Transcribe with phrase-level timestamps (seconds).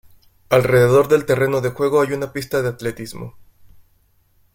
[0.49, 3.35] Alrededor del terreno de juego hay una pista de atletismo.